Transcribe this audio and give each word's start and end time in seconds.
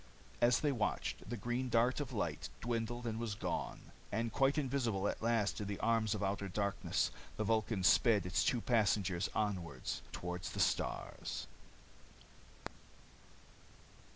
As 0.41 0.61
they 0.61 0.71
watched, 0.71 1.29
the 1.29 1.37
green 1.37 1.69
dart 1.69 1.99
of 1.99 2.11
light 2.11 2.49
dwindled 2.59 3.05
and 3.05 3.19
was 3.19 3.35
gone. 3.35 3.91
And 4.11 4.33
quite 4.33 4.57
invisible 4.57 5.07
at 5.07 5.21
last 5.21 5.61
in 5.61 5.67
the 5.67 5.77
arms 5.77 6.15
of 6.15 6.23
outer 6.23 6.47
darkness, 6.49 7.11
the 7.37 7.43
Vulcan 7.43 7.83
sped 7.83 8.25
its 8.25 8.43
two 8.43 8.61
passengers 8.61 9.29
onward 9.35 9.83
toward 10.11 10.41
the 10.41 10.59
stars. 10.59 11.45